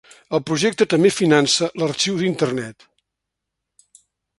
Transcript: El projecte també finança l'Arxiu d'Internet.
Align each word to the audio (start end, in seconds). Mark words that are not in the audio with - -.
El 0.37 0.39
projecte 0.49 0.87
també 0.93 1.11
finança 1.19 1.69
l'Arxiu 1.83 2.19
d'Internet. 2.23 2.91